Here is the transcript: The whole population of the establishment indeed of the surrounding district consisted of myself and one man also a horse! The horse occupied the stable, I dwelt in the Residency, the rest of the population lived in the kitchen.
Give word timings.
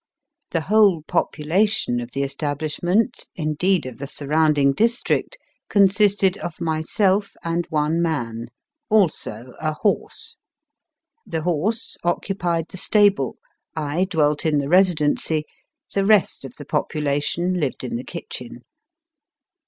The 0.49 0.61
whole 0.61 1.03
population 1.03 1.99
of 1.99 2.09
the 2.13 2.23
establishment 2.23 3.27
indeed 3.35 3.85
of 3.85 3.99
the 3.99 4.07
surrounding 4.07 4.73
district 4.73 5.37
consisted 5.69 6.37
of 6.39 6.59
myself 6.59 7.33
and 7.43 7.67
one 7.69 8.01
man 8.01 8.47
also 8.89 9.53
a 9.59 9.73
horse! 9.73 10.37
The 11.27 11.43
horse 11.43 11.97
occupied 12.03 12.69
the 12.69 12.77
stable, 12.77 13.37
I 13.75 14.05
dwelt 14.05 14.43
in 14.43 14.57
the 14.57 14.69
Residency, 14.69 15.45
the 15.93 16.03
rest 16.03 16.45
of 16.45 16.55
the 16.57 16.65
population 16.65 17.59
lived 17.59 17.83
in 17.83 17.95
the 17.95 18.03
kitchen. 18.03 18.61